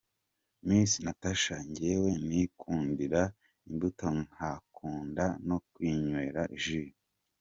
Miss 0.65 0.91
Natacha: 1.05 1.55
Jyewe 1.75 2.11
nikundira 2.27 3.21
imbuto 3.67 4.07
nkakunda 4.25 5.25
no 5.47 5.57
kwinywera 5.71 6.41
jus. 6.63 6.93